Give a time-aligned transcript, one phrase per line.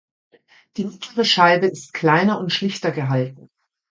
[0.77, 3.51] Die mittlere Scheibe ist kleiner und schlichter gehalten.